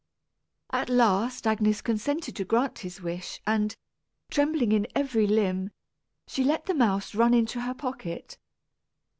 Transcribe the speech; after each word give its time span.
At 0.71 0.89
last 0.89 1.45
Agnes 1.45 1.81
consented 1.83 2.35
to 2.37 2.43
grant 2.43 2.79
his 2.79 3.03
wish 3.03 3.39
and, 3.45 3.75
trembling 4.31 4.71
in 4.71 4.87
every 4.95 5.27
limb, 5.27 5.69
she 6.25 6.43
let 6.43 6.65
the 6.65 6.73
mouse 6.73 7.13
run 7.13 7.35
into 7.35 7.61
her 7.61 7.75
pocket. 7.75 8.39